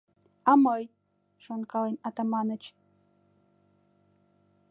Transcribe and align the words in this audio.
«А 0.49 0.51
мый?..— 0.63 0.83
шонкален 1.43 1.95
Атаманыч. 2.07 2.63